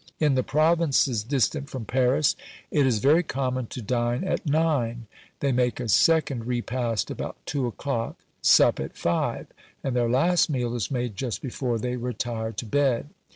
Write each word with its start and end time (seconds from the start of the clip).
In 0.19 0.33
the 0.33 0.41
provinces 0.41 1.21
distant 1.23 1.69
from 1.69 1.85
Paris, 1.85 2.35
it 2.71 2.87
is 2.87 2.97
very 2.97 3.21
common 3.21 3.67
to 3.67 3.83
dine 3.83 4.23
at 4.23 4.43
nine; 4.47 5.05
they 5.41 5.51
make 5.51 5.79
a 5.79 5.87
second 5.87 6.47
repast 6.47 7.11
about 7.11 7.35
two 7.45 7.67
o'clock, 7.67 8.17
sup 8.41 8.79
at 8.79 8.97
five; 8.97 9.45
and 9.83 9.95
their 9.95 10.09
last 10.09 10.49
meal 10.49 10.75
is 10.75 10.89
made 10.89 11.15
just 11.15 11.39
before 11.39 11.77
they 11.77 11.97
retire 11.97 12.51
to 12.51 12.65
bed. 12.65 13.09